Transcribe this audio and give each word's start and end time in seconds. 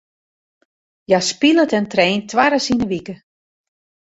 Hja 1.07 1.19
spilet 1.29 1.71
en 1.77 1.87
traint 1.93 2.25
twaris 2.31 2.67
yn 2.73 2.79
de 2.81 2.87
wike. 2.91 3.15